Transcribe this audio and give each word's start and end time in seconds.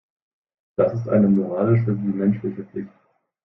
Das 0.77 0.95
ist 0.95 1.07
eine 1.07 1.27
moralische 1.27 1.95
wie 1.95 2.07
menschliche 2.07 2.63
Pflicht. 2.63 2.89